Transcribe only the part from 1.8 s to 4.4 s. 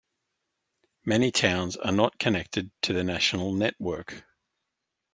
not connected to the national network.